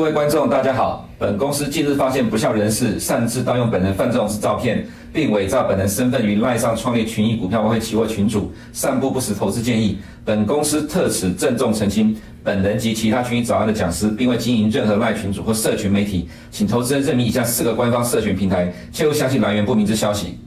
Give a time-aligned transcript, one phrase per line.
[0.00, 1.06] 各位观众，大家好。
[1.18, 9.98] 本公司近日发现不肖人士擅自盗用本人范仲式照片，并伪造本人身份于赖上创立群益股票外汇期货群组，散布不实投资建议。
[10.24, 20.38] 本公司特此郑重澄清，本人及其他群益早安的讲师，并未经营任何赖群组或社群媒体，请投资人认明以下四个官方社群平台，切勿相信来源不明之消息。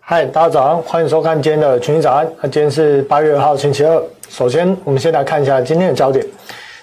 [0.00, 2.28] 嗨，大家早安，欢迎收看今天的群益早安。
[2.42, 4.02] 那今天是八月二号星期二。
[4.28, 6.26] 首先，我们先来看一下今天的焦点。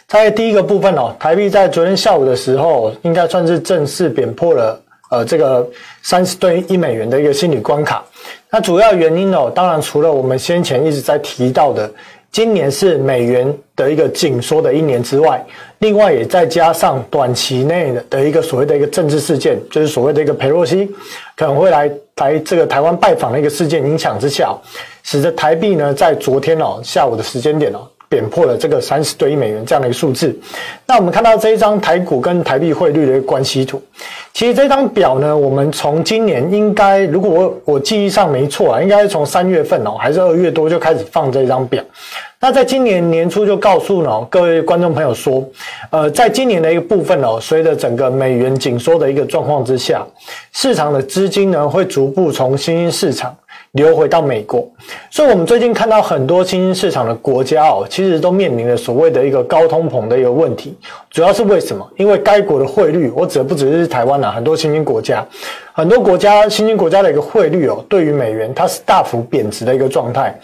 [0.07, 5.67] 在第一个部分哦，台币在昨天下午的时候，应该算是正式贬破了呃这个
[6.01, 8.01] 三十对一美元的一个心理关卡。
[8.49, 11.91] 那主要原因哦，当然除了我们先前一直在提到的，
[12.31, 15.45] 今年是美元的一个紧缩的一年之外，
[15.79, 20.89] 另外也再加上短期内的一个所谓的一个政治事件，就是所谓的一个裴洛西
[21.35, 24.55] 可能会来来这个台湾拜访的一个事件影响之下，
[25.03, 27.79] 使得台币呢在昨天哦下午的时间点哦。
[28.09, 30.37] 贬破了这个三十对一美元这样的一个数字。
[30.85, 33.81] 那我们看到这一张台股跟台币汇率的一个关系图。
[34.33, 41.83] 其实这张表呢，我们从今年应该，如果我我记忆上没错啊，应该是从三月份哦，还是二月多就开始放这张表。
[42.39, 45.43] 那在今年年初就告诉呢各位观众朋友说，
[45.89, 50.05] 呃，在今年的一个部分哦，随着整个美元紧缩的一个状况之下，
[50.53, 53.35] 市场的资金呢会逐步从新兴市场。
[53.77, 54.67] 流回到美国，
[55.11, 60.75] 所以我们最近看到很多新兴市场的国家哦，其实都面临了所谓的一个高通膨的一个问题。
[61.11, 61.87] 主要是为什么？
[61.95, 65.23] 因为该国的汇率，我指的不只是台湾啊，很多新兴国家，
[65.73, 70.35] 很多国家新兴国家的一个汇率哦，对于美元它是大幅贬值的一个状态，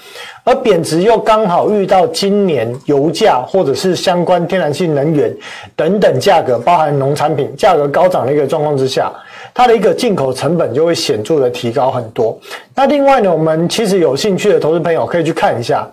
[0.44, 5.36] 而贬值又刚好遇到今年油价或者是相关天然气能源
[5.76, 9.12] 等等价格，包含农产品价格高涨的一个状况之下。
[9.54, 12.38] 它的一个进口成本就会显著的提高很多。
[12.76, 15.88] 那另外呢，我们其实有兴趣的投资朋友可以去看一下，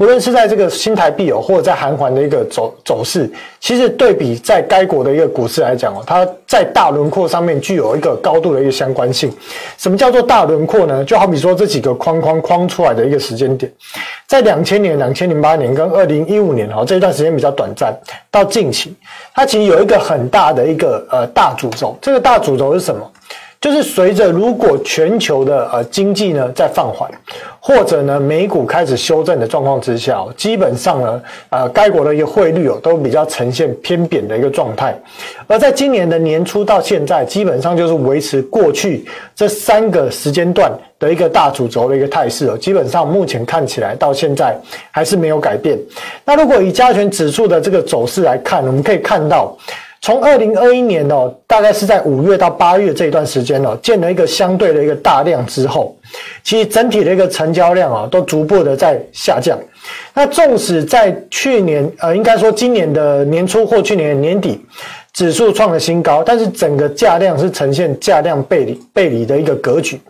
[0.00, 3.30] 无论是在这个新台币哦，或者在韩环的一个走走势，
[3.60, 9.30] 其实对比在该国的一个股市来讲哦，它在大轮廓上面具有一个高度的一个相关性。
[9.76, 11.04] 什么叫做大轮廓呢？
[11.04, 13.70] 就好比说这几个框框框出来的一个时间点，
[14.26, 17.94] 在两千年、两千零八年跟二零一五年哦，这一段时间比较短暂，
[18.30, 18.96] 到近期，
[19.34, 21.94] 它其实有一个很大的一个呃大主轴。
[22.00, 23.06] 这个大主轴是什么？
[23.60, 27.10] 就是随着如果全球的呃经济呢在放缓，
[27.60, 34.98] 或者呢美股开始修正的状况之下，基本上呢呃该国的一个汇率哦都比较呈现偏贬的一个状态，
[35.46, 39.04] 而在今年的年初到现在，基本上就是维持过去
[39.36, 44.58] 这三个时间段的一个大主轴的一个态势哦，基本上目前看起来到现在
[44.90, 45.78] 还是没有改变。
[46.24, 49.54] 那如果以加权指数的这个走势来看，我们可以看到。
[50.02, 55.94] 从二零二一年哦，大概是在五月到八月这一段时间哦，建了一个相对的一个大量之后，
[56.42, 59.58] 其实整体的一个成交量啊，都逐步的在下降。
[60.14, 64.60] 那纵使在去年呃，应该说今年的年初或去年年底。
[65.12, 70.00] 指数创了新高，但是整个价量是呈现价量背离背离的一个格局。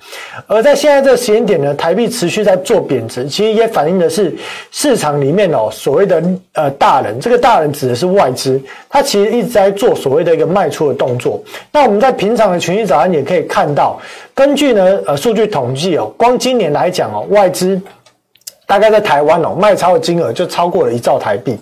[0.47, 4.35] 而在现在这个时间点呢，台币持续在做贬值，其实也反映的是
[4.71, 6.23] 市场里面哦所谓的
[6.53, 11.43] 呃大人，这个大人指的是外资，他其实一直在做所谓的一个卖出的动作。
[11.73, 13.99] 那我们在平常的群益早安也可以看到，
[14.35, 17.81] 根据呢呃数据统计哦，光今年来讲哦，外资。
[18.71, 21.59] 大概在台湾哦，卖超的金额就超过了一兆台币，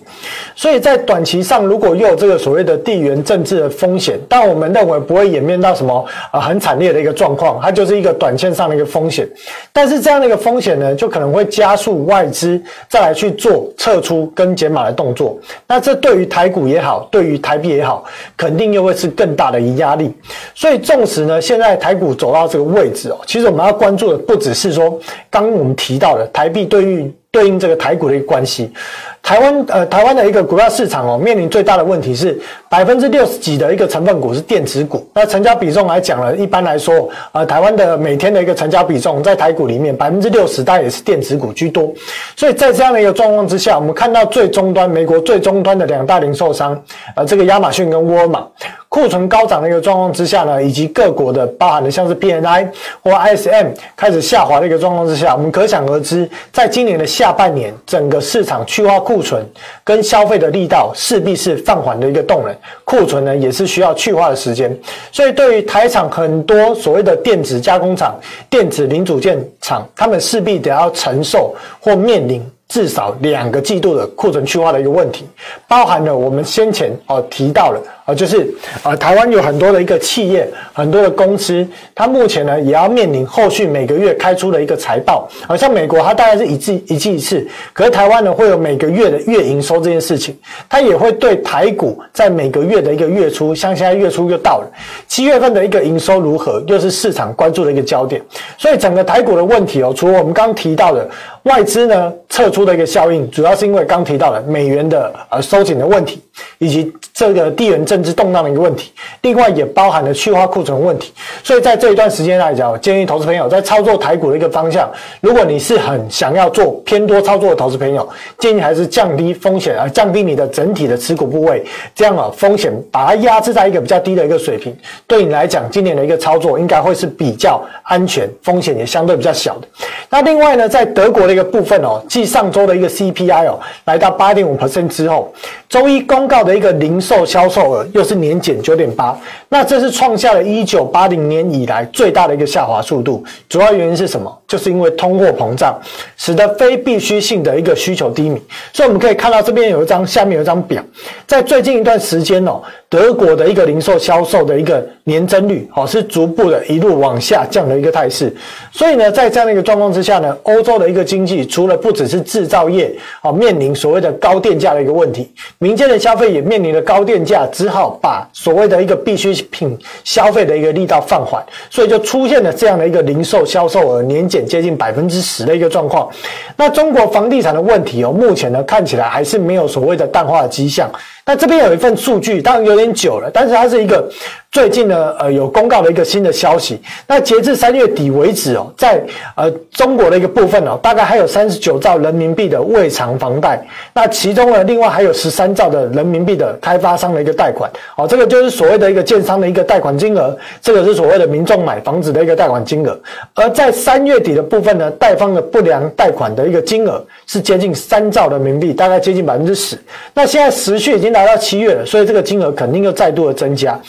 [0.55, 9.27] 所以在短期上，如果又有这个所谓的地缘政治的风险，但我们认为不会演变到什么呃很惨烈的一个状况，它就是一个短线上的一个风险。
[9.73, 15.35] 但是这样的一个风险呢，就可能会加速外资再来去做撤出跟减码的动作。
[15.65, 18.05] 那这对于台股也好，对于台币也好，
[18.37, 20.13] 肯定又会是更大的一压力。
[20.53, 26.98] 所以纵使呢，现在台股走到这个位置哦，其实我们要关注的不只是说刚我们提到的台币对于
[27.31, 28.71] 对应这个台股的一个关系。
[29.21, 35.07] 台湾呃，台湾的一个股票市场哦，面临最大的问题是百分之六十几的一个成分股是电子股。
[35.13, 41.93] 那成交比重来讲呢，一般来说，呃，台湾的每天的一个成交比重在台股里面百分之六十，大概也是电子股居多。
[42.35, 46.81] 所以在这样的一个状况之下，我们看到最终端美国最终端的两大零售商，
[47.15, 48.47] 呃，这个亚马逊跟沃尔玛
[48.87, 52.67] 库存高涨的一个状况之下呢，以及各国的包含的像是 PNI
[53.03, 59.43] 或 ISM 开始下滑的一个状况之下，我们可想而知，在今年的下半年，整个市场去化库存。
[59.83, 64.71] 跟消费的力道势必是放缓的一个动能，库存呢也是需要去化的时间，
[65.11, 68.13] 所以对于台厂很多所谓的电子加工厂、
[68.51, 75.27] 电子零组件厂，他们势必得要承受或面临至少两个季度的库存去化的一个问题，
[75.67, 77.81] 包含了我们先前哦提到了。
[78.09, 78.51] 啊，就是
[78.83, 85.29] 呃，台湾有很多的一个企业，很多的公司，它目前呢也要面临后续每个月开出的一个财报。
[85.47, 90.35] 好像美国它大概是一季一季一次，可是台湾呢会有每个月的月营收这件事情，
[90.67, 94.71] 它也会对台股在每个月的一个月初，像现在月初又到了，
[95.07, 98.19] 七月份的一个营收如何，又是市场关注的一个焦点。
[98.57, 101.07] 所以整个台股的问题哦，除了我们刚刚提到的
[101.43, 106.19] 外资呢撤出的一个效应，主要是因为刚提到的美元的呃收紧的问题，
[106.57, 107.98] 以及这个地缘政。
[107.99, 108.93] 政治动荡的一个问题，
[109.23, 111.11] 另外也包含了去化库存问题，
[111.43, 118.07] 所以在这一段时间来讲，建议投资朋友在操作台股的一个方向，如果你是很想要做偏多操作的投资朋友，
[118.37, 121.61] 建议还是降低风险啊，降低你的整体的持股部位，
[121.93, 124.73] 这样啊风险把它压制在一个比较低的一个水平，
[125.05, 129.67] 对你来讲，今年的一个操作应该会是比较安全，风险也相对比较小的。
[130.09, 135.33] 那另外呢，在德国的一个部分哦，继上周的一个 CPI 哦来到八点五 percent 之后，
[135.67, 137.85] 周一公告的一个零售销售额。
[137.93, 139.17] 又是年减九点八，
[139.49, 143.23] 那这是创下了一九八零年以来最大的一个下滑速度。
[143.47, 144.35] 主要原因是什么？
[144.47, 145.79] 就是因为通货膨胀，
[146.17, 148.41] 使得非必需性的一个需求低迷。
[148.73, 150.83] 所以我们可以看到这边有一张，下面有一张表，
[151.27, 158.35] 在最近一段时间哦，德国的一个零售销售的一个年增率哦，是逐步的一路往下降的一个态势。
[158.71, 162.91] 所以呢，在这样的一个状况之下呢，欧洲的一个经济除了不只是制造业
[163.21, 167.99] 哦面临所谓的高电价的一个问题，民间的消费也面临了高电价，只好。
[168.01, 176.09] 把所谓的一个必需品消费的一个力道放缓，所以就出现了这样的一个零售销售额年减接近百分之十的一个状况。
[176.55, 180.89] 那中国房地产的问题哦，目前呢看起来还是没有所谓的淡化的迹象。
[181.29, 184.11] 那这边有一份数据，当然有点久了，但是它是一个。
[184.51, 186.81] 最近呢，呃，有公告的一个新的消息。
[187.05, 188.99] 那截至三月底为止哦，在
[189.35, 193.63] 呃中国的一个部分哦，大概还有三十九兆人民币的未偿房贷。
[193.93, 197.69] 那其中呢，另外还有十三兆的人民币的开发商的一个贷款。
[197.95, 200.35] 哦，这个就是所谓的一个建商的一个贷款金额。
[200.63, 202.99] 这个是所谓的民众买房子的一个贷款金额。
[203.35, 209.77] 而在三月底的部分呢，贷方的不良贷款的一个金额是接近三兆人民币，大概接近百分之十。
[210.11, 213.79] 那现在时序已经来到七月了，所以这个金额肯定又再度的增加。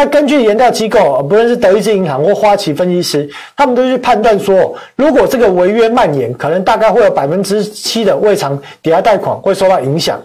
[0.00, 10.18] 那根据研调机构，不论是德意志银行或花旗分析师，他们都去判断说，如果这个违约蔓延，可能大概会有百分之七的未偿抵押贷款会受到影响。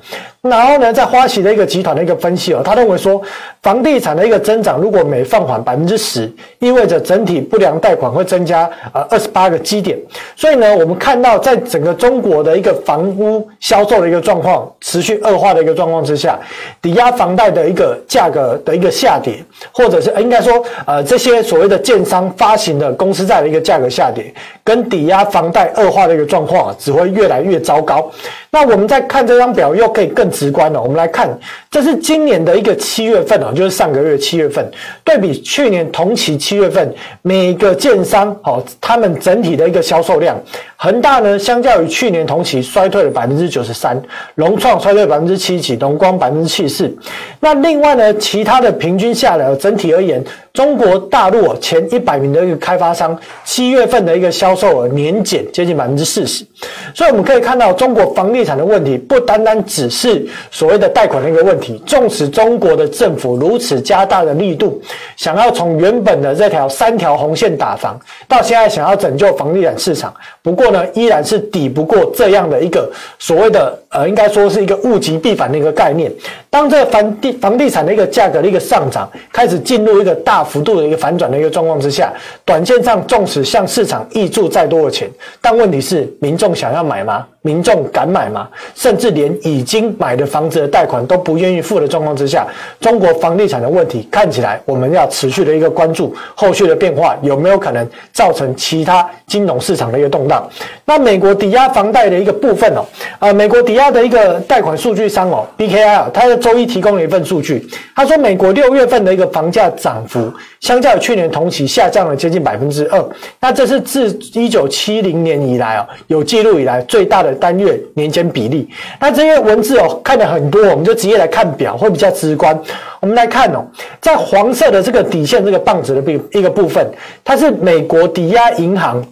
[0.48, 3.20] 然后呢，在花旗的一个集团的一个分析哦，他认为说，
[3.64, 9.98] 房地产的一个增长如果每放缓百分之十，意味着整体不良贷款会增加呃二十八个基点。
[10.36, 16.38] 所以呢，我们看到在整个中国的一个房屋销售的一个状况持续恶化的一个状况之下，
[16.80, 24.32] 抵押房贷的一个价格的一个下跌，或者是应该说呃这些所谓的建商发行的公司债的一个价格下跌，
[24.64, 28.12] 跟抵押房贷恶化的一个状况啊，只会越来越糟糕。
[28.52, 30.30] 那我们再看这张表，又可以更。
[30.36, 31.30] 直观的，我们来看，
[31.72, 34.70] 这是今年的一个七月份哦，就是上个月七月份，
[35.06, 40.38] 对比去年同期七月份，每个建商哦，他们整体的一个销售量，
[40.76, 43.98] 恒大呢，相较于去年同期衰退了百分之九十三，
[44.36, 46.98] 融创衰退百分之七几，龙光百分之七十四。
[47.40, 50.22] 那另外呢，其他的平均下来，整体而言。
[50.56, 56.46] 中国大陆前一百名的一个开发商，七月份的一个销售额年减接近百分之四十，
[56.94, 61.84] 所以我们可以看到，中国房地产的问题不单单只是所谓的贷款的一个问题。
[61.86, 64.82] 纵使中国的政府如此加大的力度，
[65.18, 76.10] 想要从原本的这条三条红线打房，到现在想要拯救房地产市场，不过呢，依然是抵不过这样的一个所谓的呃，应该说是一个物极必反的一个概念。
[76.50, 82.14] 当这房地房地产的一个价格的一个上涨开始进入一个大幅度的一个反转的一个状况之下，
[82.46, 85.10] 短线上纵使向市场溢注再多的钱，
[85.42, 87.28] 但问题是民众想要买吗？
[87.46, 88.50] 民众敢买吗？
[88.74, 92.48] 甚至连已经买的房子的贷款都不愿意付的状况之下，
[92.80, 100.50] 中国房地产的问题看起来我们要持续的一个关注后续的变化有没有可能造成其他金融市场的一个动荡。
[100.86, 102.84] 那美国抵押房贷的一个部分哦，
[103.20, 107.64] 呃，美国抵押的一个贷款数据商哦，BKI，它在周一提供了一份数据，
[107.96, 113.08] 他说美国六月份的一个房价涨幅相较于去年同期下降了接近百分之二，
[113.40, 117.35] 那这是自一九七零年以来哦有记录以来最大的。
[117.36, 118.68] 单月年减比例，
[119.00, 122.60] 那这些文字哦看的很多，我们就直接来看表，会比较直观。
[123.00, 123.66] 我们来看哦，
[124.02, 126.90] 在黄色的这个底线这个棒子的一个部分，
[127.24, 129.06] 它是美国抵押银行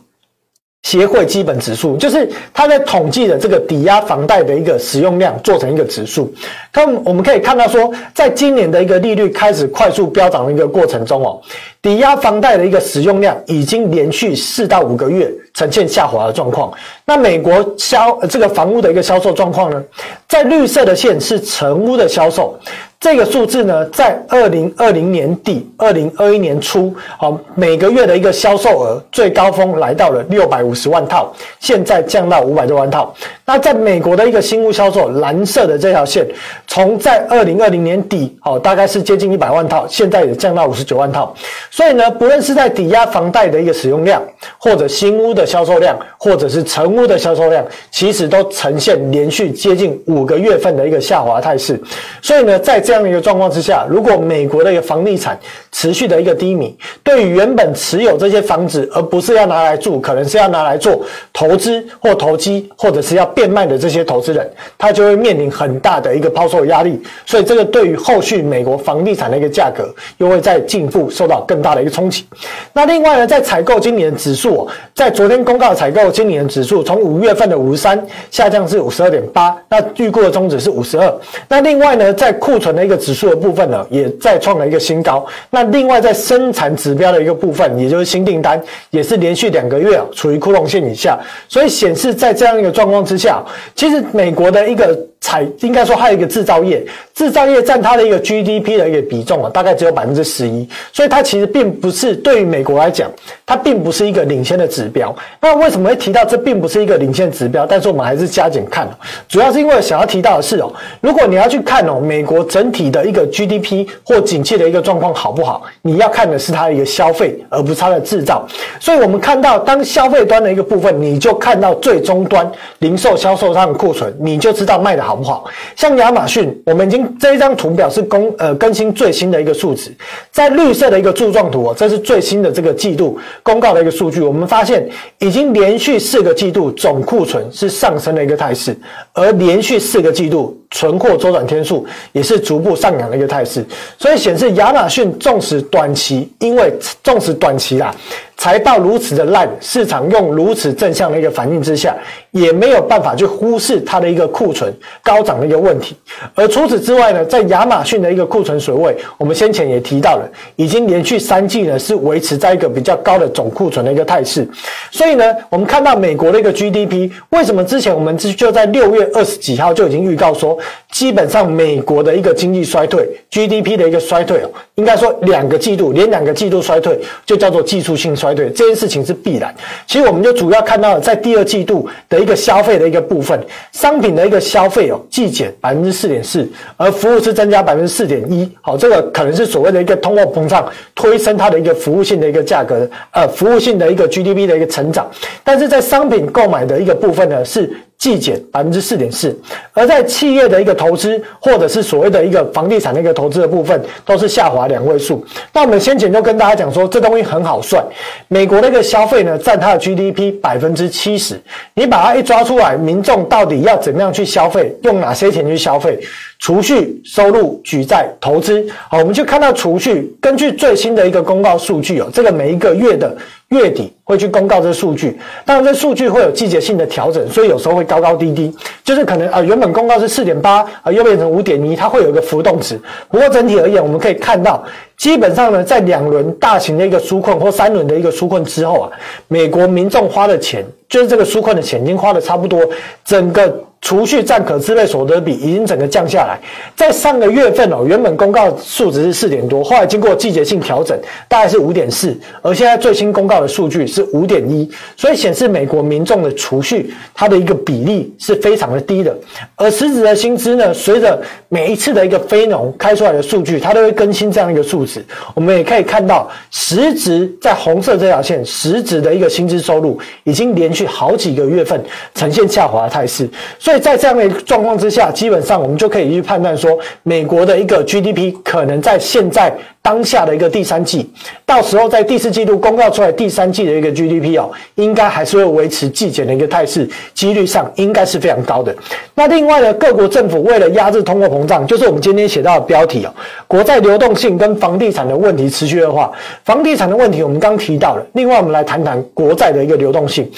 [0.81, 6.33] 协会基本指数，就是它在统计的这个抵押房贷的一个使用量做成一个指数。
[6.75, 11.39] 那我们可以看到说，在今年的一个利率开始快速飙涨的一个过程中哦。
[11.81, 16.71] 抵押房贷的一个使用量已经连续四到五个月呈现下滑的状况。
[17.05, 19.83] 那美国销这个房屋的一个销售状况呢，
[20.27, 22.57] 在绿色的线是成屋的销售，
[23.01, 33.13] 这个数字呢，在二零二零年底、二零二一年初，好，每个月的一个销售额最高峰来到了六百五十万套，现在降到五百多万套。
[33.45, 36.25] 那在美国的一个新屋销售，蓝色的这条线，
[36.67, 41.33] 从在二零二零年底，好，大概是接近一百万套，现在也降到五十九万套。
[41.69, 44.23] 所以呢，不论是在抵押房贷的一个使用量，
[44.57, 51.79] 或者新屋的销售量，或者是成屋的销售量，其实都呈现连续接近五个月份的一个下滑态势。
[52.21, 55.37] 所以呢，在这样的一个状况之下，如果美国的一个房地产
[55.71, 61.01] 持续的一个低迷，对于原本持有这些房子而不是要拿来住，可能是要拿来做
[61.31, 67.01] 投资或投机，或者是要变卖的这些投资人，他就会面临很大的一个抛售压力。
[67.25, 72.25] 所以这个对于后续美国房地产的一个价格，又会再进一步受到更大的一个冲击。
[72.71, 81.13] 那另外呢，在采购经理人指数，在昨天公告采购经理人指数从五月份的五十三下降至五十二点八，那预估的终值是五十二。
[81.49, 85.25] 那另外呢，在库存的一个指数的部分呢，也再创了一个新高。
[85.49, 91.19] 那另外在生产指标的一个部分，也就是新订单，也是连续两个月处于库存线以下。
[91.47, 93.43] 所以显示在这样一个状况之下，
[93.75, 100.67] 其实美国的一个采应该说还有一个制造业，制造业占它的一个 GDP 的一个比重啊，大概只有百分之十一。
[100.91, 103.09] 所以它其实并不是对于美国来讲，
[103.45, 105.15] 它并不是一个领先的指标。
[105.39, 107.65] 那为什么会提到这并不是一个领先指标？
[107.65, 108.85] 但是我们还是加减看，
[109.29, 115.63] 主要是因为想要提到的是哦，如果你要去看哦，美国整体的一个 GDP 或景气的一个状况好不好？
[115.81, 118.45] 你要看的是它的一个消费，而不是它的制造。
[118.77, 125.45] 所以，我们看到当消费端的一个部分，你就看到最终端零售销售上的库存，你就知道卖的好好不好。
[125.75, 129.91] 像亚马逊，我们已经这一张图表是公呃更新最新的一个数值，
[130.31, 134.21] 在绿色的一个柱状图，这是最新的这个季度公告的一个数据。
[134.21, 134.89] 我们发现
[135.19, 138.75] 已经连续四个季度总库存是上升的一个态势，
[139.13, 140.59] 而连续四个季度。
[140.75, 143.63] 存货周转天数也是逐步上扬的一个态势，
[143.99, 147.93] 所以显示亚马逊纵使短期，因为纵使短期啦。
[148.35, 151.95] 财报如此的烂，市场用如此正向的一个反应之下，
[152.31, 155.95] 也没有办法去忽视它的一个库存高涨的一个问题。
[156.33, 164.45] 而除此之外呢，在亚马逊的一个库存水位，我们先前也提到了，已经连续三季呢是维持在一个比较高的总库存的一个态势。
[164.89, 170.57] 所以呢，我们看到美国的一个 GDP，为什么之前我们就在六月二十几号就已经预告说，
[170.91, 179.53] 基本上美国的一个经济衰退，GDP 的一个衰退哦，应该说两个季度连两个季度衰退，就叫做技术性衰退，这件事情是必然。
[179.87, 183.39] 其实我们就主要看到了在第二季度的一个消费的一个部分，
[183.71, 188.49] 商品的一个消费哦，季减百分之四点四，而服务是增加百分之四点一。
[188.61, 195.09] 好，这个可能是所谓的一个通货膨胀推升它的一个服务性的一个价格，呃，服务性的一个 GDP 的一个成长。
[195.43, 197.71] 但是在商品购买的一个部分呢，是。
[198.03, 199.33] 季减百分之四点四，
[199.71, 205.25] 而在企业的一个投资，或者是所谓的一个房地产的一个投资的部分，都是下滑两位数。
[205.53, 207.81] 那我们先前就跟大家讲说，这东西很好算。
[208.27, 211.39] 美国的一个消费呢，占它的 GDP 百分之七十。
[211.75, 215.97] 你把它一抓出来，民众到底要怎么样去消费，用哪些钱去消费？
[216.39, 218.67] 储蓄、收入、举债、投资。
[218.89, 223.15] 好，我们就看到储蓄，根据最新的一个公告数据哦，这个每一个月的。
[223.53, 232.79] 月底会去公告这数据，当然这数据会有季节性的调整，所以有时候会高高低低，就是可能啊原本公告是四点八啊，又变成五点一，它会有一个浮动值。
[233.09, 234.63] 不过整体而言，我们可以看到，
[234.97, 238.91] 基本上呢，在两轮大型的一个纾困或三轮的一个纾困之后啊，
[239.27, 242.59] 美国民众花的钱，就是这个纾困的钱已经花的差不多，
[243.05, 243.53] 整个。
[243.83, 246.39] 储蓄占可支配所得比已经整个降下来，
[246.73, 250.97] 在上个月份哦，原本公告数值是四点多，后来经过季节性调整，
[251.27, 259.13] 大概是五点四，而现在最新公告的数据是五点一，所以显示美国民众的储蓄它的一个比例是非常的低的，
[259.57, 271.83] 而实质的薪资呢，随着每一次的一个非农开出来的数据，它都会更新这样一个数值，我们也可以看到实质在红色这条线，实质的一个薪资收入已经连续好几个月份
[272.15, 273.72] 呈现下滑的态势，所以。
[273.73, 279.51] 所以在这样的一个状况之下，基本上我们就可以去判断说，美国的一个 GDP 可能在现在。
[279.81, 281.11] 当下的一个第三季，
[281.45, 288.73] 到时候在第四季度公告出来第三季的一个 GDP 哦，应该还是会维持季减的一个态势，几率上应该是非常高的。
[289.13, 293.13] 那另外呢，各国政府为了压制通货膨胀，就是我们今天写到的标题哦，
[293.45, 296.09] 国债流动性跟房地产的问题持续恶化。
[296.45, 300.31] 房地产的问题我们刚提到了，另外我们来谈谈国债的一个流动性。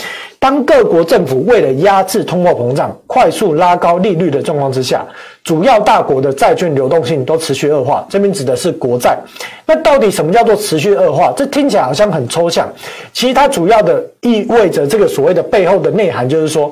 [0.46, 5.04] 当各国政府为了压制通货膨胀，快速拉高利率的状况之下。
[5.44, 9.18] 主要大国的债券流动性都持续恶化，这边指的是国债。
[9.66, 11.34] 那到底什么叫做持续恶化？
[11.36, 12.72] 这听起来好像很抽象，
[13.12, 16.72] 其实它主要的意味着这个所谓的背后的内涵，就是说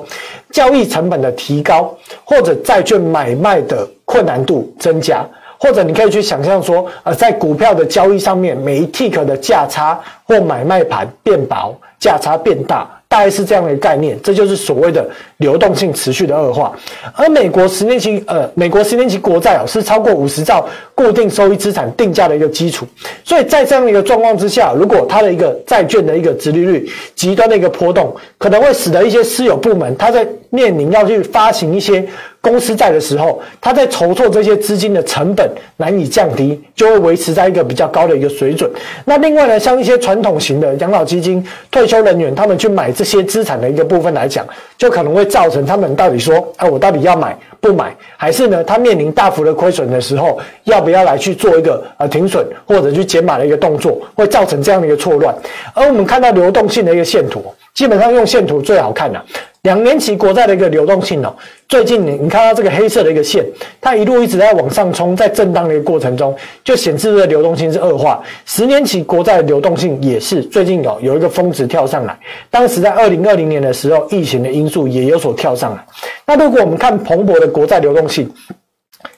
[0.52, 5.26] 交易成本的提高，或者债券买卖的困难度增加。
[5.58, 12.88] 或者你可以去想象说，呃，在股票的交易上面，每一 tick 的价差或买卖盘变薄，价差变大。
[13.14, 16.72] 大概是这样的概念，这就是所谓的流动性持续的恶化。
[17.14, 22.84] 而美国十年期呃，美国十年期国债哦，是超过五十兆固定收益资产定价的一个基础。
[23.22, 32.04] 所以在这样的一个状况之下，如果它的一个债券的一个殖利率极端的一个波动，可能会使得一些私有部门，它在面临要去发行一些。
[32.44, 38.70] 公司债的时候，他在筹措这些资金的成本难以降低，就会维持在一个比较高的一个水准。
[39.06, 44.46] 那另外呢，像一些传统型的养老基金、退休人员，他们去买这些资产的一个部分来讲，
[44.76, 55.34] 就可能会造成他们到底说，哎，我到底要买不买，还是呢，他面临大幅的亏损的时候，要不要来去做一个呃停损或者去减码的一个动作，会造成这样的一个错乱。
[55.72, 59.24] 而我们看到流动性的一个线图，基本上用线图最好看了。
[59.64, 61.34] 两年期国债的一个流动性哦，
[61.70, 63.42] 最近你你看到这个黑色的一个线，
[63.80, 68.22] 它一路一直在往上冲，在震荡的一个过程中，就显示这个流动性是恶化。
[68.44, 72.14] 十年期国债的流动性也是最近有有一个峰值跳上来，
[72.50, 75.82] 当时在二零二零年的时候，疫情的因素也有所跳上来。
[76.26, 78.30] 那如果我们看彭博的国债流动性，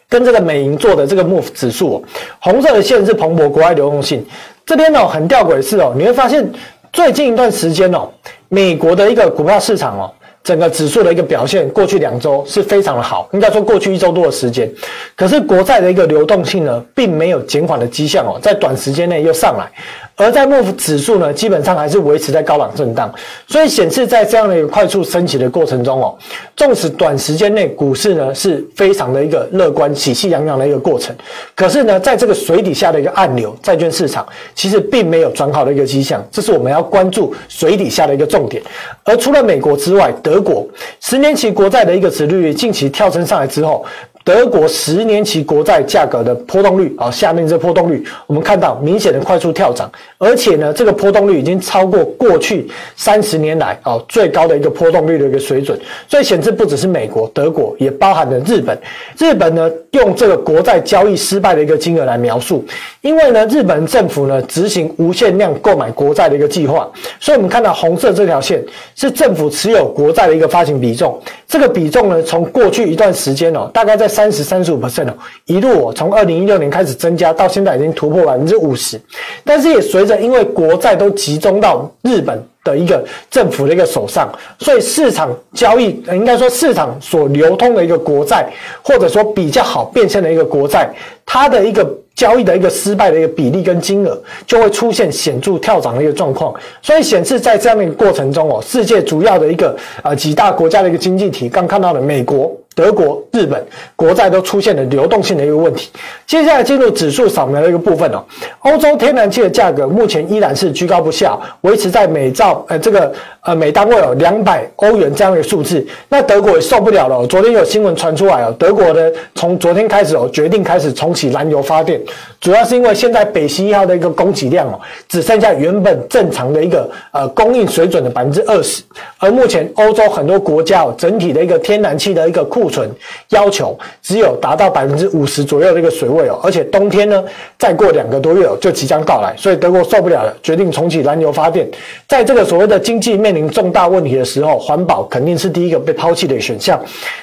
[0.08, 2.04] 跟这个美银做的这个 MOVE 指数，
[2.38, 4.24] 红色的线是彭博国债流动性，
[4.64, 6.48] 这边哦很吊诡的是哦，你会发现
[6.92, 8.08] 最近一段时间哦，
[8.48, 10.12] 美国的一个股票市场哦。
[10.46, 14.72] 整个指数的一个表现，过去两周是非常的好，应该说过去一周多的时间，
[15.16, 19.68] 可是国债的一个流动性呢，并没有减缓的迹象哦，在短时间内又上来。
[20.16, 23.12] 而在 MOVE 指数呢，基本上还是维持在高档震荡，
[23.46, 26.16] 所以显示在这样的一个快速升起的过程中哦，
[26.56, 31.14] 纵使短时间内股市呢是非常的一个乐观、喜气洋洋的一个过程，
[31.54, 38.62] 可是呢，在这个水底下的一个暗流，债券市场其实并没有转好的一个迹象，这是我们要关注水底下的一个重点。
[39.04, 40.66] 而除了美国之外，德国
[41.00, 43.84] 十年期国债的一个殖利率近期跳升上来之后。
[44.26, 55.78] 德国十年期国债价格的波动率啊，下面这波动率，我们看到明显的快速跳涨，而且呢，这个波动率已经超过过去三十年来啊最高的一个波动率的一个水准。
[56.08, 58.76] 所以显示不只是美国、德国，也包含了日本。
[59.16, 62.64] 日本呢，用这个国债交易失败的一个金额来描述，
[63.02, 68.60] 因为呢，日本政府呢执行无限量购买国债的一个计划，所以我们看到红色这条线
[68.96, 71.16] 是政府持有国债的一个发行比重。
[71.46, 78.98] 这个比重呢，从过去一段时间哦，大概在三十、三十五 percent 哦，一路哦，从二零一六年开始增加，到现在已经突破百分之五十。
[79.44, 88.50] 但是也随着因为国债都集中到日本的一个政府的一个手上，所以市场交易，应该说市场所流通的一个国债，
[88.82, 90.90] 或者说比较好变现的一个国债，
[91.26, 91.86] 它的一个。
[92.16, 102.50] 交易的一个失败的一个比例跟金额，就会出现显著跳涨的一个状况，所以显示在这样的一个过程中哦，世界主要的一个呃几大国家的一个经济体，刚看到了美国。
[102.76, 105.88] 德国、日本国债都出现了流动性的一个问题。
[106.26, 108.22] 接下来进入指数扫描的一个部分哦。
[108.60, 113.10] 欧洲天然气的价格目前依然是居高不下，维持在每兆呃这个
[113.40, 115.84] 呃每单位有两百欧元这样的一个数字。
[116.10, 121.98] 那德国也受不了了，昨天有新闻传出来哦，德国呢从昨天开始哦决定开始重启燃油发电，
[122.42, 128.82] 主要是因为现在北溪一号的一个供给量哦只剩下原本正常的一个呃供应水准的百分之二十，
[129.18, 132.90] 而目前欧洲很多国家哦整体的一个天然气的一个库库存
[133.28, 137.22] 要求只有达到百分之五十左右的一个水位哦，而且冬天呢，
[137.56, 141.64] 再过两个多月哦，就即将到来，所以德国受不了了，决定重启燃油发电。
[142.08, 146.80] 在这个所谓的经济面临重大问题的时候，环保肯定是第一个被抛弃的选项。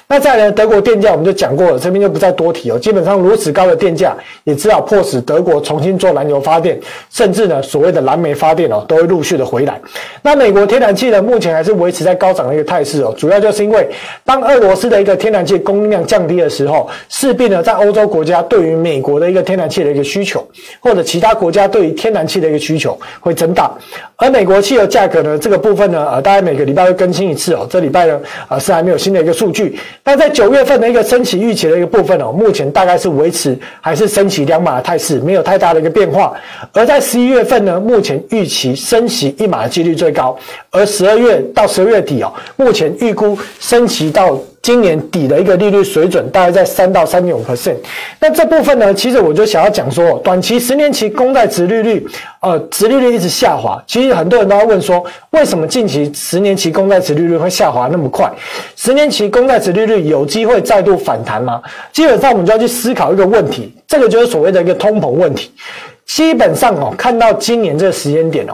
[0.07, 2.79] 那再来，德国电价我们就讲过了，这边就不再多提哦。
[2.79, 6.79] 基本上如此高的电价，也只好迫使德国重新做燃油发电，
[7.11, 9.77] 甚至呢，所谓的燃煤发电哦，都会陆续的回来。
[10.21, 13.89] 那美国天然气呢，目前还是维持在高涨的一个态势哦，主要就是因为
[14.23, 20.47] 当俄罗斯的一个天天然气供应量降低的时候，势必呢，在欧洲国家对于美国的一个天然气的一个需求，
[20.79, 23.71] 或者其他国家对于天然气的一个需求会增大。
[24.15, 27.65] 而美国汽油价格呢，这个部分呢，呃，大概每个礼拜会更新一次哦。
[27.67, 29.75] 这礼拜呢，呃，是还没有新的一个数据。
[30.03, 36.31] 那在九月份的一个升息预期的一个部分哦，目前大概是维持还是升息两码的态势，没有太大的一个变化。
[36.73, 40.37] 而在十一月份呢，目前预期升息一码的几率最高。
[40.69, 44.39] 而十二月到十二月底哦，目前预估升息到。
[44.63, 47.75] 今年底的一个利率水准大概在三到三点五 percent，
[48.17, 52.07] 那这部分呢，其实我就想要讲说，短期十年期公债殖利率，
[52.39, 53.83] 呃，殖利率一直下滑。
[53.85, 58.31] 其实很多人都在问说，为什么近期十年期公债殖利率会下滑那么快？
[58.77, 61.61] 十年期公债殖利率有机会再度反弹吗？
[61.91, 65.51] 基本上我们就要去思考一个问题，这个就是所谓的一个通膨问题。
[66.13, 68.53] 基本上哦，看到今年这个时间点哦，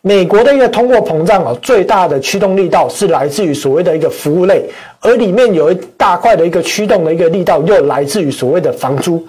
[0.00, 4.64] 美国的一个通货膨胀哦，最大的驱动力道是来自于所谓的一个服务类，
[5.00, 9.20] 而里面有一大块的一个驱动的一个力道又来自于所谓的房租。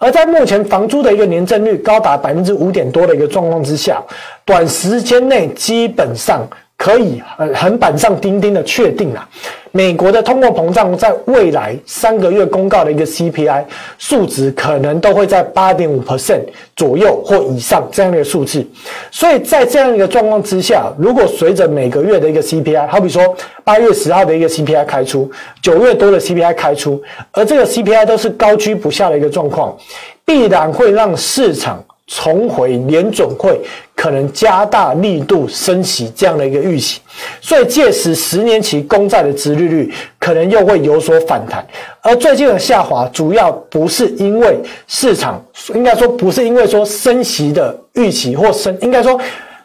[0.00, 4.02] 而在目前房租的一个年增率高达百分之五点多的一个状况之下，
[4.44, 6.44] 短时间内基本上。
[6.80, 9.28] 可以呃，横板上钉钉的确定了，
[9.70, 13.62] 美国的通货膨胀在未来三个月公告的一个 CPI
[13.98, 16.40] 数值，可能都会在八点五 percent
[16.74, 18.66] 左右或以上这样的数字。
[19.10, 29.76] 所以在这样一个状况之下，如果随着每个月的一个 CPI，好比说八月十号的一个 CPI 开出，九月多的 CPI 开出，而这个 CPI 都是高居不下的一个状况，
[30.24, 31.84] 必然会让市场。
[32.12, 33.60] 重回联准会
[33.94, 37.00] 可能加大力度升息这样的一个预期，
[37.40, 41.64] 所以届时十年期公债的殖利率可能又会有所反弹。
[42.02, 45.40] 而最近的下滑主要不是因为市场，
[45.72, 49.18] 应该说不是因为说升息的预期或升，应该说。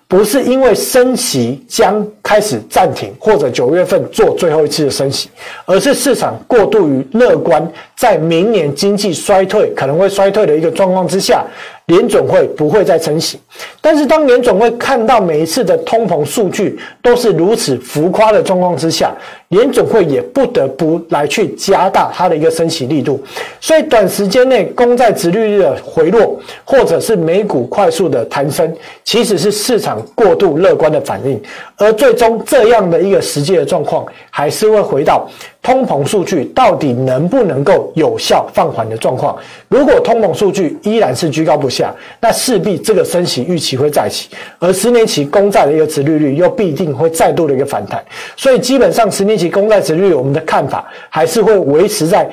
[0.07, 5.29] 不是因为升息将开始暂停，或者九月份做最后一次的升息，
[5.65, 11.43] 而是市场过度于乐观，在明年经济衰退可能会衰退的一个状况之下，
[11.87, 13.39] 联总会不会再升息。
[13.79, 19.13] 但是当联总会看到每一次的通膨数据都是如此浮夸的状况之下，
[19.49, 23.23] 联总会也不得不来去加大它的一个升息力度。
[23.61, 31.39] 所以短时间内公债殖利率的回落，或者是美股快速的弹升，其实是市场过度乐观的反应。
[31.77, 35.29] 而最终这样的一个实际的状况，还是会回到。
[35.65, 39.35] 通膨数据到底能不能够有效放缓的状况？
[39.67, 47.99] 如果通膨数据依然是居高不下，那势必这个升息预期会再起，而十年期公债的一个殖利率又必定会再度的一个反弹。
[48.37, 52.29] 所以基本上十年期公债殖利率，我们的看法还是会维持在。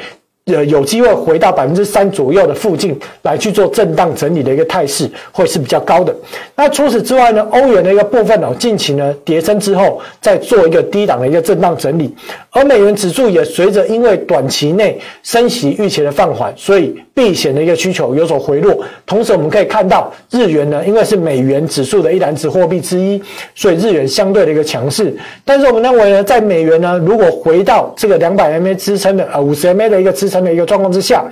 [0.55, 6.15] 呃，有机会回到百分之三左右的附近来去做震荡整理的一个态势，会是比较高的。
[6.55, 12.15] 那除此之外呢，欧元的一个部分哦，近期呢跌升之后，再做一个低档的一个震荡整理，
[12.51, 18.79] 而美元指数也随着因为短期内升息预期的放缓，所以避险的一个需求有所回落。
[19.07, 23.23] 同时，我们可以看到日元呢，因为是美元指数的一篮子货币之一，
[23.55, 25.17] 所以日元相对的一个强势。
[25.47, 30.42] 但是我们认为呢，在美元呢，如果回到这个两百 MA 支撑的呃五十 MA 的一个支撑。
[30.45, 31.25] 的一个状况之下。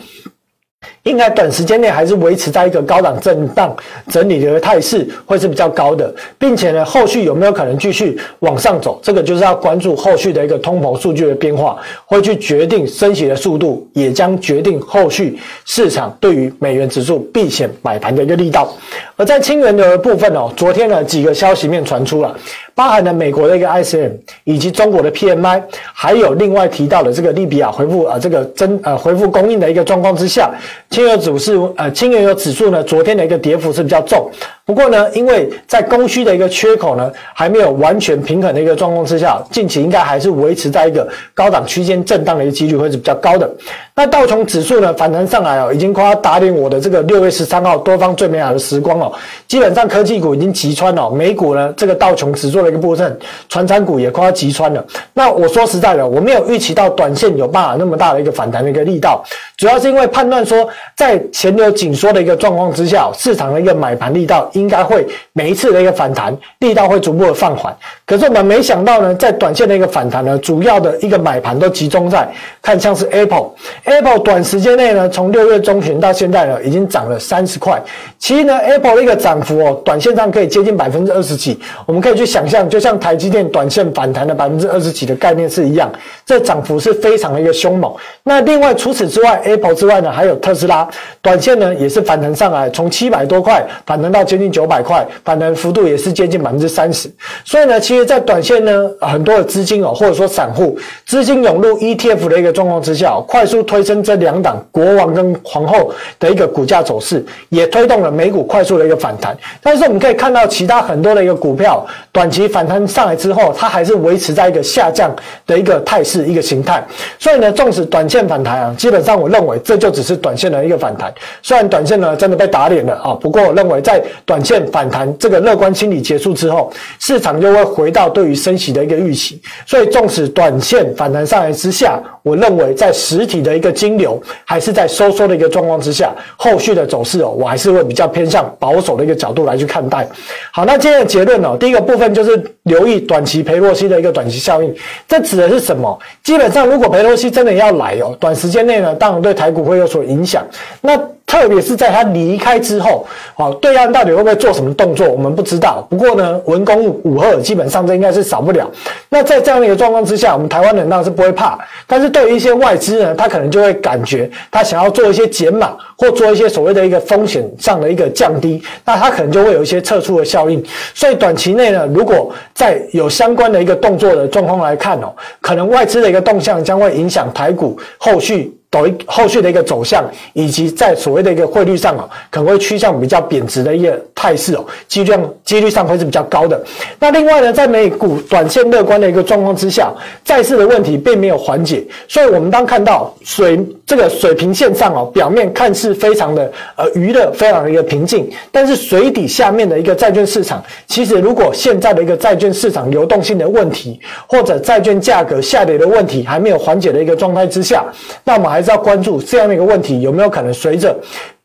[1.02, 3.74] 应该短时间内还是维持在一个高档震荡
[4.08, 18.70] 整理的一个态势，会是比较高的，并且呢，后续有没有可能继续往上走，这个就是要关注后续的一个通膨数据的变化，会去决定升息的速度，也将决定后续市场对于美元指数避险买盘的一个力道。
[19.16, 22.34] 而在清源的部分哦，昨天呢几个消息面传出了，
[22.80, 24.12] 包含了美国的一个 ICM，
[24.44, 25.62] 以及中国的 PMI，
[25.92, 30.50] 还有另外提到的这个利比亚回复啊这个增呃回复供应的一个状况之下。
[30.88, 34.30] 轻油指数，呃，轻原油指数呢，昨天的一个跌幅是比较重。
[34.70, 43.50] 不过呢，因为在供需的一个缺口呢，还没有完全平衡的一个状况之下，近期应该还是维持在一个高档区间震荡的一个几率会是比较高的。
[43.96, 49.12] 那道琼指数呢，反弹上来哦，已经快要打脸我的这个六月十三号多方最美好的时光哦。
[49.48, 54.86] 基本上科技股已经击穿了，美股呢这个道琼指数的一个部分，传产股也快要击穿了。
[55.12, 59.20] 那我说实在的，我没有预期到短线有办法那么大的一个反弹的一个力道，
[59.56, 64.48] 主要是因为判断说，在前流紧缩的一个状况之下，市场的一个买盘力道。
[64.60, 72.28] 应该会每一次的一个反弹力道会逐步的放缓，可是我们没想到呢，在短线的一个反弹呢，主要的一个买盘都集中在
[72.62, 77.82] 看像是 Apple，Apple 短时间内呢，从六月中旬到现在呢，已经涨了三十块。
[78.18, 85.90] 其实呢，Apple 的一个涨幅哦，短线上可以接近百分之二十几，我们可以去想象，就像台积电短线反弹的百分之二十几的概念是一样，
[86.26, 87.90] 这涨幅是非常的一个凶猛。
[88.22, 90.86] 那另外除此之外，Apple 之外呢，还有特斯拉，
[91.22, 94.50] 短线呢也是反弹上来，从七百多块反弹到接近。
[94.50, 97.08] 九百块，反弹幅度也是接近百分之三十，
[97.44, 109.36] 所以呢，其实，在短线呢，很多的资金哦，或者说散户资金涌入 ETF 的一个状况之下，快速推升这两档国王跟皇后的一个股价走势，也推动了美股快速的一个反弹。
[109.62, 115.14] 但是我们可以看到，其他很多的一个股票短期反弹上来之后，它还是维持在一个下降
[115.46, 116.84] 的一个态势、一个形态。
[117.18, 121.12] 所以呢，纵使短线反弹啊，基本上我认为这就只是短线的一个反弹。
[121.42, 129.40] 虽然短线呢真的被打脸了啊，不过我认为在短线反弹，这个乐观心理结束之后，市场就会回到对于升息的一个预期。
[129.66, 140.08] 所以，纵使短线反弹上来之下，我认为在实体的一个金流还是在收缩的一个状况之下，后续的走势哦，我还是会比较偏向保守的一个角度来去看待。
[140.50, 144.74] 好，那今天的结论哦，第一个部分就是留意短期裴洛西的一个短期效应。
[145.06, 145.98] 这指的是什么？
[146.22, 150.46] 基本上，如果裴洛西真的要来哦，短时间内呢，当然对台股会有所影响。
[150.80, 150.98] 那
[151.30, 155.86] 特别是在他离开之后，哦，对岸到底会不会做什么动作，我们不知道。
[155.88, 158.68] 不过呢，文攻武吓，基本上这应该是少不了。
[159.08, 170.60] 那在这样的一个状况之下，我们台湾人当然是不会怕，但是对于一些外资呢，他可能就会感觉他想要做一些减码，或做一些所谓的一个风险上的一个降低，那他可能就会有一些撤出的效应。
[170.96, 178.59] 所以短期内呢，如果在有相关的一个动作的状况来看哦，可能外资的一个动向将会影响台股后续。
[178.70, 185.12] 抖后续的一个走向，以及在所谓的一个汇率上啊，可能会趋向比较贬值的一个态势哦，几率
[185.44, 186.62] 几率上会是比较高的。
[187.00, 189.92] 那另外呢，在美股短线乐观的一个状况之下，
[190.24, 207.84] 债市的问题并没有缓解，所以我们当看到水这个水平线上哦，表面看似非常的呃娱乐，非常的一个平静，但是水底下面的一个债券市场，其实如果现在的一个债券市场流动性的问题，或者债券价格下跌的问题还没有缓解的一个状态之下，
[208.22, 208.59] 那我们还。
[208.60, 210.94] 还是要关注这样的一个问题，有没有可能随着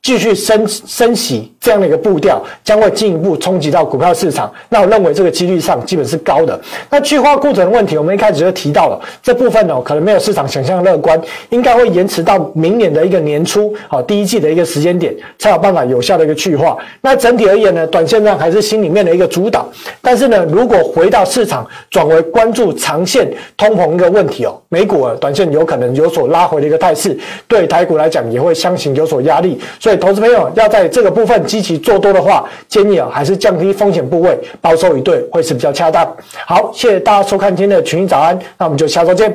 [0.06, 4.54] 继续升升息这样的一个步调，将会进一步冲击到股票市场？
[4.70, 6.62] 那我认为这个几率上基本是高的。
[6.92, 16.78] 那去化库存的问题，我们一开始就提到了这部分呢，可能没有市场想象乐观，应该会延迟到明年的一个年初，好第一季的一个时间点，才有办法有效的一个去化。
[17.02, 19.68] 那整体而言呢，短线上还是心里面的一个主导。
[20.04, 36.06] 但是呢，如果回到市场转为关注长线通膨一个问题哦，美股短线有可能有所拉回的一个态势，对台股来讲也会相形有所压力，所以投资朋友要在这个部分积极做多的话，建议啊还是降低风险部位，保守以对会是比较恰当。
[36.46, 39.32] 好，谢谢大家收看今天的群益早安，那我们就下周见。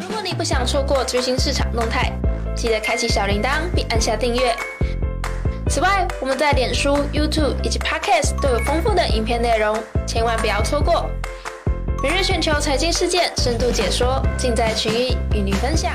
[0.00, 2.12] 如果你不想错过最新市场动态，
[2.54, 4.54] 记得开启小铃铛并按下订阅。
[5.70, 11.04] 此外，我们在脸书、YouTube 以及 Podcast 都有丰富的影片内容，千万不要错过。
[12.02, 15.92] 每日全球财经事件深度解说，尽在群益与您分享。